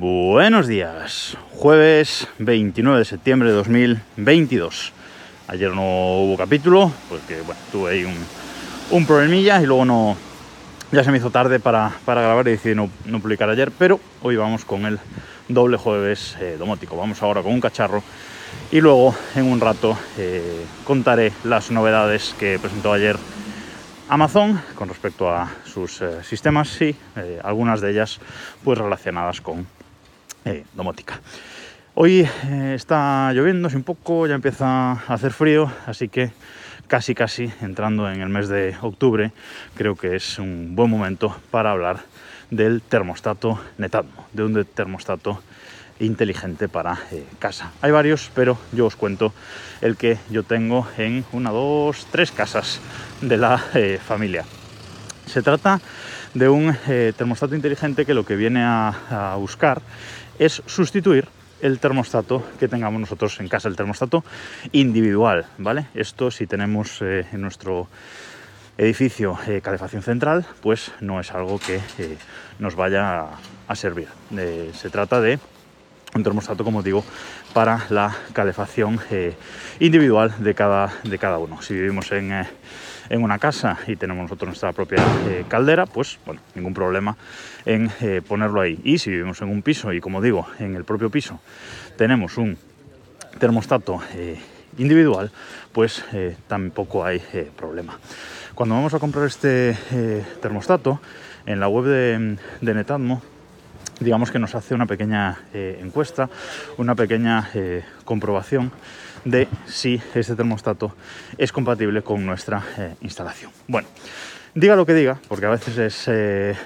[0.00, 4.92] Buenos días, jueves 29 de septiembre de 2022.
[5.48, 8.14] Ayer no hubo capítulo porque bueno, tuve ahí un,
[8.92, 10.16] un problemilla y luego no,
[10.92, 13.98] ya se me hizo tarde para, para grabar y decidí no, no, publicar ayer, pero
[14.22, 15.00] hoy vamos con el
[15.48, 16.96] doble jueves eh, domótico.
[16.96, 18.04] Vamos ahora con un cacharro
[18.70, 23.16] y luego en un rato eh, contaré las novedades que presentó ayer
[24.08, 26.94] Amazon con respecto a sus eh, sistemas y
[27.42, 28.20] algunas de ellas
[28.62, 29.66] pues relacionadas con
[30.48, 31.20] eh, domótica.
[31.94, 36.30] Hoy eh, está lloviendo un poco, ya empieza a hacer frío, así que
[36.86, 39.32] casi casi entrando en el mes de octubre
[39.74, 41.98] creo que es un buen momento para hablar
[42.50, 45.42] del termostato Netatmo, de un termostato
[46.00, 47.72] inteligente para eh, casa.
[47.82, 49.34] Hay varios, pero yo os cuento
[49.82, 52.80] el que yo tengo en una, dos, tres casas
[53.20, 53.58] de la
[54.06, 54.46] familia.
[55.26, 55.78] Se trata
[56.32, 56.74] de un
[57.16, 59.82] termostato inteligente que lo que viene a buscar
[60.38, 61.28] es sustituir
[61.60, 64.24] el termostato que tengamos nosotros en casa, el termostato
[64.72, 65.86] individual, ¿vale?
[65.94, 67.88] Esto si tenemos eh, en nuestro
[68.76, 72.16] edificio eh, calefacción central, pues no es algo que eh,
[72.58, 73.26] nos vaya
[73.66, 74.08] a, servir.
[74.30, 75.38] Se trata de
[76.14, 77.04] un termostato, como digo,
[77.52, 78.98] para la calefacción
[79.78, 81.60] individual de cada, de cada uno.
[81.60, 82.32] Si vivimos en,
[83.08, 87.16] en, una casa y tenemos nosotros nuestra propia eh, caldera, pues bueno, ningún problema
[87.64, 88.78] en eh, ponerlo ahí.
[88.84, 91.40] Y si vivimos en un piso y, como digo, en el propio piso
[91.96, 92.56] tenemos un
[93.38, 94.38] termostato eh,
[94.78, 95.30] individual,
[95.72, 96.04] pues
[96.46, 97.20] tampoco hay
[97.56, 97.98] problema.
[98.54, 99.76] Cuando vamos a comprar este
[100.40, 101.00] termostato,
[101.46, 103.22] en la web de, de Netatmo,
[104.00, 106.28] digamos que nos hace una pequeña eh, encuesta,
[106.76, 108.72] una pequeña eh, comprobación
[109.24, 110.94] de si este termostato
[111.36, 113.50] es compatible con nuestra eh, instalación.
[113.66, 113.88] Bueno,
[114.54, 116.58] diga lo que diga, porque a veces es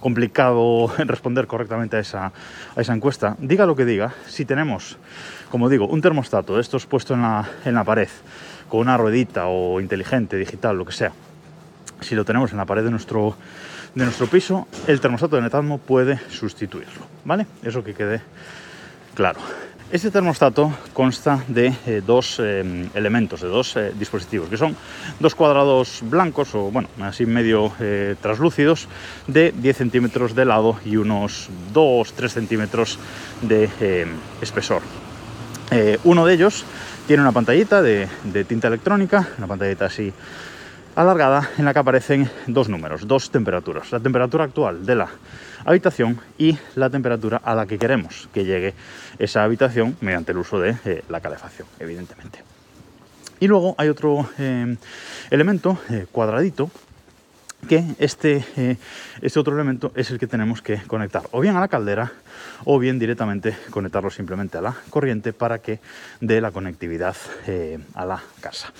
[0.00, 4.98] complicado responder correctamente a esa, a esa encuesta, diga lo que diga, si tenemos,
[5.50, 8.08] como digo, un termostato de estos puesto en la, en la pared,
[8.68, 11.12] con una ruedita o inteligente, digital, lo que sea,
[12.00, 13.36] si lo tenemos en la pared de nuestro
[13.94, 17.46] de nuestro piso, el termostato de Netatmo puede sustituirlo, ¿vale?
[17.62, 18.20] Eso que quede
[19.14, 19.40] claro.
[19.90, 24.76] Este termostato consta de eh, dos eh, elementos, de dos eh, dispositivos, que son
[25.18, 28.86] dos cuadrados blancos o, bueno, así medio eh, traslúcidos,
[29.26, 33.00] de 10 centímetros de lado y unos 2-3 centímetros
[33.42, 34.06] de eh,
[34.40, 34.82] espesor.
[36.02, 36.64] Uno de ellos
[37.06, 38.08] tiene una pantallita de
[38.48, 40.12] tinta electrónica, una pantallita así
[41.00, 43.90] alargada en la que aparecen dos números, dos temperaturas.
[43.90, 45.08] La temperatura actual de la
[45.64, 48.74] habitación y la temperatura a la que queremos que llegue
[49.18, 52.42] esa habitación mediante el uso de eh, la calefacción, evidentemente.
[53.40, 54.76] Y luego hay otro eh,
[55.30, 56.70] elemento eh, cuadradito
[57.66, 58.78] que este,
[59.20, 62.10] este otro elemento es el que tenemos que conectar o bien a la caldera
[62.64, 65.78] o bien directamente conectarlo simplemente a la corriente para que
[66.22, 67.16] dé la conectividad
[67.94, 68.72] a la casa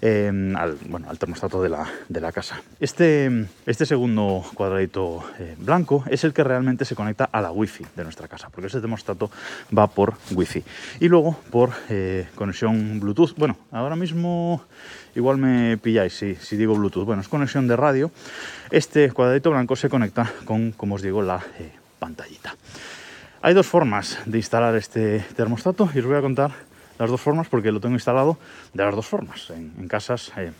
[0.00, 2.60] eh, al, bueno, al termostato de la, de la, casa.
[2.78, 7.84] Este, este segundo cuadradito eh, blanco es el que realmente se conecta a la wifi
[7.96, 9.30] de nuestra casa, porque ese termostato
[9.76, 10.62] va por wifi.
[11.00, 13.34] Y luego por eh, conexión Bluetooth.
[13.36, 14.64] Bueno, ahora mismo
[15.14, 17.04] igual me pilláis si, si, digo Bluetooth.
[17.04, 18.10] Bueno, es conexión de radio.
[18.70, 22.54] Este cuadradito blanco se conecta con, como os digo, la eh, pantallita.
[23.40, 26.67] Hay dos formas de instalar este termostato y os voy a contar
[26.98, 28.38] las dos formas porque lo tengo instalado
[28.72, 30.52] de las dos formas en, en casas eh,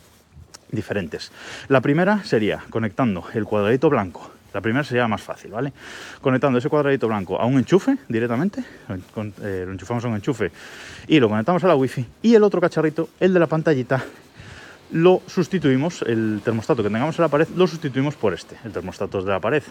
[0.71, 1.31] diferentes.
[1.67, 4.31] La primera sería conectando el cuadradito blanco.
[4.53, 5.71] La primera sería más fácil, ¿vale?
[6.21, 8.63] Conectando ese cuadradito blanco a un enchufe directamente,
[9.43, 10.51] eh, lo enchufamos a un enchufe
[11.07, 14.03] y lo conectamos a la wifi y el otro cacharrito, el de la pantallita,
[14.91, 18.55] lo sustituimos, el termostato que tengamos en la pared, lo sustituimos por este.
[18.65, 19.61] El termostato de la pared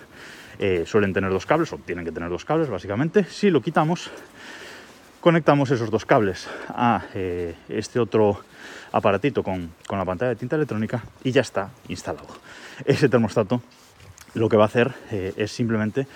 [0.61, 3.25] eh, suelen tener dos cables, o tienen que tener dos cables básicamente.
[3.25, 4.13] Si lo quitamos,
[5.29, 8.41] conectamos esos dos cables a eh, este otro
[8.93, 12.29] aparatito con, con, la pantalla de tinta electrónica y ya está instalado.
[12.87, 13.61] Ese termostato
[14.33, 16.07] lo que va a hacer eh, es simplemente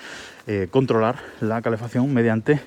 [0.46, 2.58] eh, controlar la calefacción mediante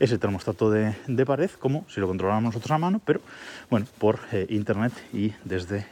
[0.00, 3.20] ese termostato de, pared, como si lo controláramos nosotros a mano, pero
[3.68, 5.86] bueno, por internet y desde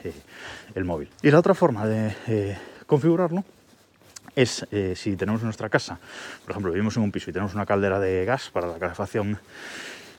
[0.75, 1.11] el móvil.
[1.22, 2.56] Y la otra forma de
[2.87, 3.44] configurarlo
[4.36, 5.98] es eh, si tenemos en nuestra casa,
[6.44, 9.38] por ejemplo, vivimos en un piso y tenemos una caldera de gas para la calefacción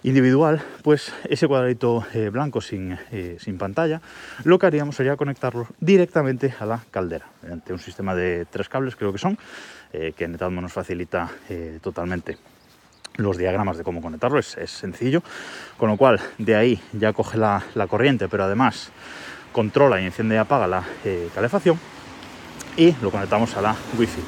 [0.04, 4.02] individual, pues ese cuadradito eh, blanco sin, eh, sin, pantalla,
[4.44, 8.96] lo que haríamos sería conectarlo directamente a la caldera, mediante un sistema de tres cables,
[8.96, 9.38] creo que son,
[9.94, 11.30] eh, que Netatmo nos facilita
[11.82, 12.38] totalmente
[13.18, 15.24] los diagramas de cómo conectarlo, es, es, sencillo,
[15.78, 18.92] con lo cual de ahí ya coge la, la, corriente, pero además
[19.52, 20.84] controla y enciende y apaga la
[21.34, 21.80] calefacción
[22.78, 24.22] y lo conectamos a la wifi.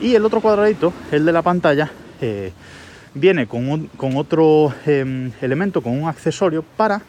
[0.00, 1.90] Y el otro cuadradito, el de la pantalla,
[3.14, 7.02] viene con, con otro em, elemento, con un accesorio para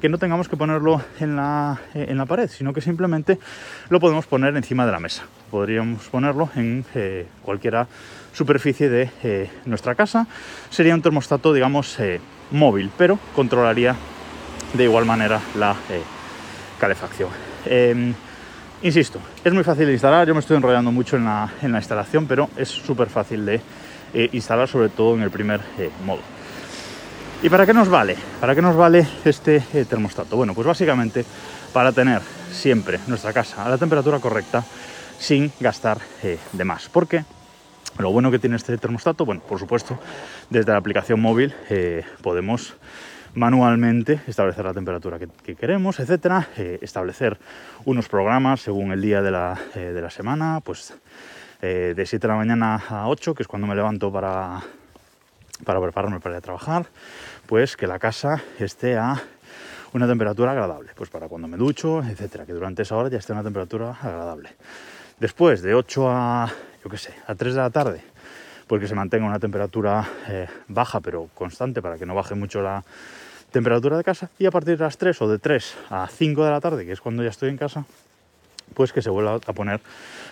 [0.00, 3.38] que no tengamos que ponerlo en la, en la, pared, sino que simplemente
[3.90, 5.22] lo podemos poner encima de la mesa.
[5.52, 7.86] Podríamos ponerlo en eh, cualquier
[8.32, 10.26] superficie de eh, nuestra casa.
[10.68, 12.20] Sería un termostato, digamos, eh,
[12.50, 13.94] móvil, pero controlaría
[14.74, 15.76] de igual manera la
[16.80, 17.30] calefacción.
[18.82, 22.48] Insisto, es muy fácil de instalar, yo me estoy enrollando mucho en la, instalación, pero
[22.56, 23.60] es súper fácil de
[24.32, 25.60] instalar, sobre todo en el primer
[26.04, 26.20] modo.
[27.40, 28.16] ¿Y para qué nos vale?
[28.40, 30.36] ¿Para qué nos vale este eh, termostato?
[30.36, 31.24] Bueno, pues básicamente
[31.72, 32.20] para tener
[32.50, 34.64] siempre nuestra casa a la temperatura correcta
[35.20, 36.88] sin gastar eh, de más.
[36.88, 37.24] Porque
[37.98, 40.00] lo bueno que tiene este termostato, bueno, por supuesto,
[40.50, 42.74] desde la aplicación móvil eh, podemos
[43.38, 47.38] manualmente establecer la temperatura que, queremos, etcétera, establecer
[47.84, 50.92] unos programas según el día de la, de la semana, pues
[51.60, 54.60] de 7 de la mañana a 8, que es cuando me levanto para,
[55.64, 56.86] para prepararme para ir a trabajar,
[57.46, 59.22] pues que la casa esté a
[59.92, 63.32] una temperatura agradable, pues para cuando me ducho, etcétera, que durante esa hora ya esté
[63.32, 64.50] a una temperatura agradable.
[65.18, 66.52] Después de 8 a,
[66.84, 68.02] yo qué sé, a 3 de la tarde,
[68.66, 72.60] pues que se mantenga una temperatura eh, baja pero constante para que no baje mucho
[72.60, 72.84] la
[73.50, 76.50] temperatura de casa y a partir de las 3 o de 3 a 5 de
[76.50, 77.84] la tarde, que es cuando ya estoy en casa,
[78.74, 79.80] pues que se vuelva a poner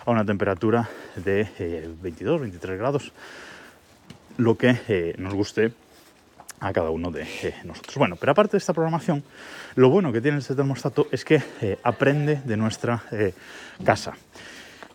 [0.05, 1.49] a una temperatura de
[2.03, 3.13] 22, eh, 23 grados
[4.39, 5.73] lo que eh, nos guste
[6.61, 7.97] a cada uno de eh, nosotros.
[7.97, 9.23] Bueno, pero aparte de esta programación,
[9.75, 13.03] lo bueno que tiene este termostato es que eh, aprende de nuestra
[13.85, 14.15] casa.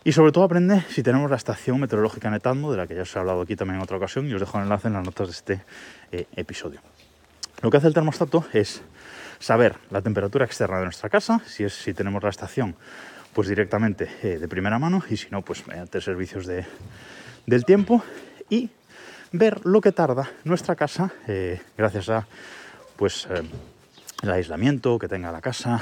[0.04, 3.16] Y sobre todo aprende si tenemos la estación meteorológica Netatmo, de la que ya os
[3.16, 5.28] he hablado aquí también en otra ocasión, y os dejo el enlace en las notas
[5.28, 5.66] de este
[6.36, 6.82] episodio.
[7.62, 8.82] Lo que hace el termostato es
[9.40, 12.76] saber la temperatura externa de nuestra casa, si, es, si tenemos la estación,
[13.34, 16.66] pues directamente de primera mano, y si no, pues mediante servicios de,
[17.46, 18.04] del tiempo,
[18.50, 18.70] y
[19.32, 22.28] ver lo que tarda nuestra casa, eh, gracias a
[22.96, 23.44] pues eh,
[24.24, 25.82] el aislamiento que tenga la casa,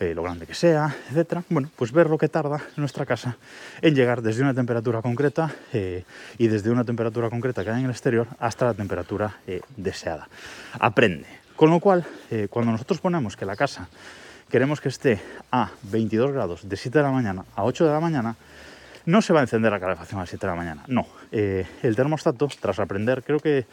[0.00, 1.44] eh, lo grande que sea, etcétera.
[1.48, 3.36] Bueno, pues ver lo que tarda nuestra casa
[3.80, 7.90] en llegar desde una temperatura concreta y desde una temperatura concreta que hay en el
[7.92, 9.36] exterior hasta la temperatura
[9.76, 10.28] deseada.
[10.78, 11.26] Aprende.
[11.54, 12.04] Con lo cual,
[12.48, 13.88] cuando nosotros ponemos que la casa
[14.50, 18.00] queremos que esté a 22 grados de 7 de la mañana a 8 de la
[18.00, 18.36] mañana,
[19.06, 21.06] no se va a encender la calefacción a las 7 de la mañana, no.
[21.32, 23.66] Eh, el termostato, tras aprender, creo que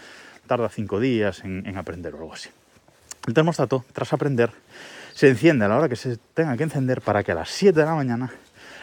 [0.45, 2.49] tarda 5 días en, aprender o algo así.
[3.27, 4.51] El termostato, tras aprender,
[5.17, 7.79] se enciende a la hora que se tenga que encender para que a las 7
[7.79, 8.31] de la mañana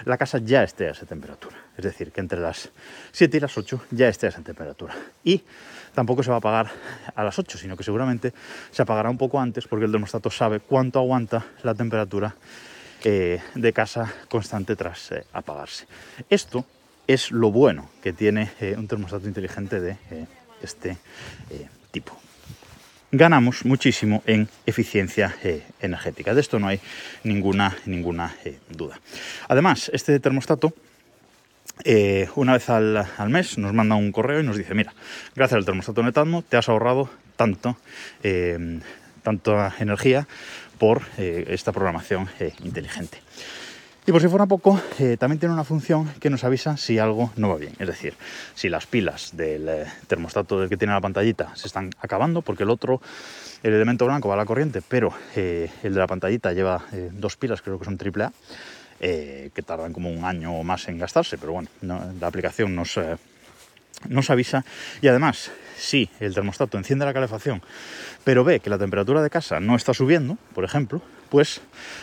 [0.04, 1.56] la casa ya esté a esa temperatura.
[1.78, 2.70] Es decir, que entre las
[3.12, 4.96] 7 y las 8 ya esté a esa temperatura.
[5.22, 5.44] Y
[5.94, 6.72] tampoco se va a apagar
[7.14, 8.32] a las 8, sino que seguramente
[8.72, 12.34] se apagará un poco antes porque el termostato sabe cuánto aguanta la temperatura
[13.04, 15.86] eh, de casa constante tras eh, apagarse.
[16.28, 16.66] Esto
[17.06, 19.96] es lo bueno que tiene eh, un termostato inteligente de
[20.60, 20.98] este
[21.92, 22.18] tipo.
[23.16, 25.36] Ganamos muchísimo en eficiencia
[25.80, 26.34] energética.
[26.34, 26.80] De esto no hay
[27.22, 28.34] ninguna, ninguna
[28.70, 28.98] duda.
[29.46, 30.74] Además, este termostato
[32.34, 34.92] una vez al, mes nos manda un correo y nos dice, mira,
[35.36, 37.76] gracias al termostato Netatmo te has ahorrado tanto,
[39.22, 40.26] tanta energía
[40.78, 43.18] por eh, esta programación eh, inteligente.
[44.06, 47.32] Y por si fuera poco, eh, también tiene una función que nos avisa si algo
[47.36, 47.72] no va bien.
[47.78, 48.14] Es decir,
[48.54, 52.70] si las pilas del termostato del que tiene la pantallita se están acabando, porque el
[52.70, 53.00] otro,
[53.62, 57.62] el elemento blanco va a la corriente, pero el de la pantallita lleva dos pilas,
[57.62, 58.32] creo que son AAA,
[59.00, 63.00] que tardan como un año o más en gastarse, pero bueno, la aplicación nos,
[64.08, 64.66] nos avisa.
[65.00, 67.62] Y además, si el termostato enciende la calefacción
[68.24, 71.60] pero ve que la temperatura de casa no está subiendo, por ejemplo, pues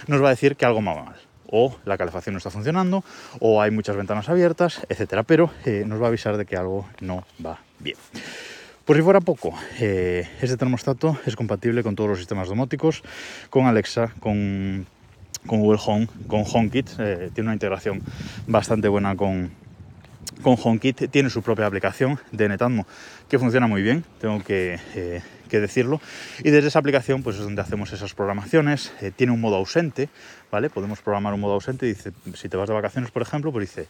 [0.07, 1.30] nos va a decir que algo va mal.
[1.51, 3.03] O la calefacción no está funcionando,
[3.39, 5.23] o hay muchas ventanas abiertas, etcétera.
[5.23, 7.97] Pero eh, nos va a avisar de que algo no va bien.
[8.85, 13.03] Por si fuera poco, eh, este termostato es compatible con todos los sistemas domóticos,
[13.49, 14.87] con Alexa, con,
[15.45, 16.89] Google Home, con HomeKit.
[16.97, 18.01] Eh, tiene una integración
[18.47, 19.51] bastante buena con,
[20.41, 21.09] con HomeKit.
[21.09, 22.85] Tiene su propia aplicación de Netatmo
[23.29, 24.03] que funciona muy bien.
[24.19, 24.79] Tengo que
[25.51, 26.01] que decirlo.
[26.39, 28.93] Y desde esa aplicación, pues es donde hacemos esas programaciones.
[29.01, 30.07] Eh, tiene un modo ausente,
[30.49, 30.69] ¿vale?
[30.69, 31.85] Podemos programar un modo ausente.
[31.85, 33.87] Dice, si te vas de vacaciones, por ejemplo, pues dice,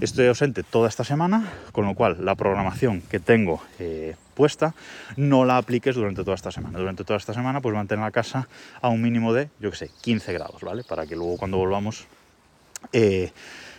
[0.00, 4.74] estoy ausente toda esta semana, con lo cual la programación que tengo eh, puesta
[5.16, 6.78] no la apliques durante toda esta semana.
[6.78, 8.48] Durante toda esta semana, pues mantener la casa
[8.80, 10.84] a un mínimo de, yo que sé, 15 grados, ¿vale?
[10.84, 12.06] Para que luego cuando volvamos
[12.92, 13.32] eh,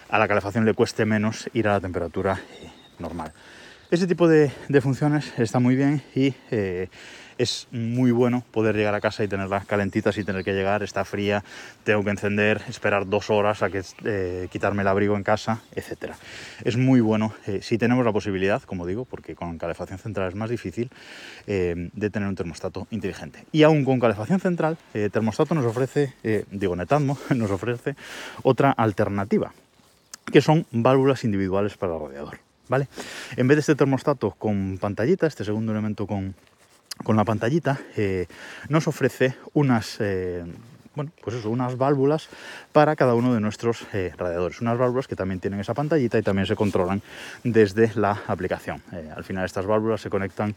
[0.10, 2.40] a la calefacción le cueste menos ir a la temperatura
[3.00, 3.34] normal.
[3.92, 6.34] Ese tipo de, funciones está muy bien y
[7.38, 11.06] es muy bueno poder llegar a casa y tenerla calentita sin tener que llegar, está
[11.06, 11.44] fría,
[11.84, 16.14] tengo que encender, esperar dos horas a que eh, quitarme el abrigo en casa, etc.
[16.64, 20.36] Es muy bueno eh, si tenemos la posibilidad, como digo, porque con calefacción central es
[20.36, 20.90] más difícil,
[21.48, 23.46] eh, de tener un termostato inteligente.
[23.52, 24.78] Y aún con calefacción central,
[25.12, 26.14] termostato nos ofrece,
[26.52, 27.96] digo Netatmo, nos ofrece
[28.44, 29.54] otra alternativa,
[30.34, 32.40] que son válvulas individuales para el radiador.
[32.68, 32.88] ¿Vale?
[33.38, 36.34] En vez de este termostato con pantallita, este segundo elemento con,
[37.04, 38.26] con la pantallita, eh,
[38.68, 40.44] nos ofrece unas, eh,
[40.96, 42.30] bueno, pues eso, unas válvulas
[42.72, 44.60] para cada uno de nuestros eh, radiadores.
[44.60, 47.04] Unas válvulas que también tienen esa pantallita y también se controlan
[47.44, 48.82] desde la aplicación.
[49.16, 50.56] al final estas válvulas se conectan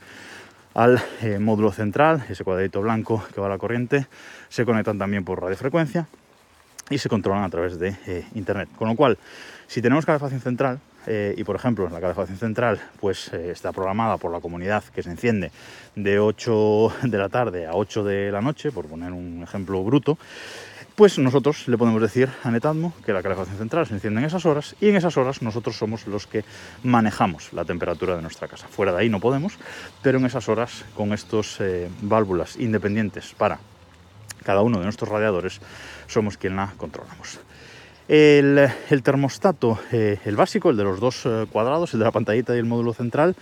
[0.72, 1.02] al
[1.40, 4.06] módulo central, ese cuadrito blanco que va a la corriente,
[4.48, 6.06] se conectan también por radiofrecuencia
[6.90, 8.68] y se controlan a través de internet.
[8.76, 9.18] Con lo cual,
[9.66, 14.16] si tenemos calefacción central, eh, y por ejemplo la calefacción central pues eh, está programada
[14.16, 15.52] por la comunidad que se enciende
[15.94, 20.18] de 8 de la tarde a 8 de la noche, por poner un ejemplo bruto,
[20.96, 24.46] pues nosotros le podemos decir a Netatmo que la calefacción central se enciende en esas
[24.46, 26.42] horas y en esas horas nosotros somos los que
[26.82, 28.66] manejamos la temperatura de nuestra casa.
[28.66, 29.58] Fuera de ahí no podemos,
[30.02, 33.60] pero en esas horas con estos eh, válvulas independientes para
[34.46, 35.60] cada uno de nuestros radiadores
[36.06, 37.40] somos quien la controlamos.
[38.08, 38.70] El,
[39.02, 42.60] termostato, eh, el básico, el de los dos eh, cuadrados, el de la pantallita y
[42.60, 43.34] el módulo central,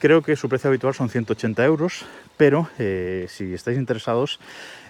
[0.00, 2.04] creo que su precio habitual son 180 euros,
[2.36, 4.40] pero eh, si estáis interesados,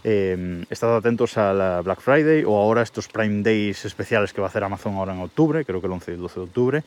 [0.03, 4.51] estad atentos a la Black Friday o ahora estos Prime Days especiales que va a
[4.51, 6.85] hacer Amazon ahora en octubre, creo que el 11 y el 12 de octubre,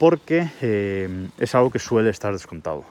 [0.00, 0.48] porque
[1.38, 2.86] es algo que suele estar descontado.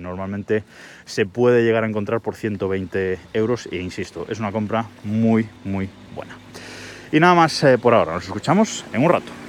[0.00, 0.62] normalmente
[1.04, 5.90] se puede llegar a encontrar por 120 euros e insisto, es una compra muy, muy
[6.14, 6.36] buena.
[7.10, 9.41] Y nada más eh, por ahora, nos escuchamos en un rato.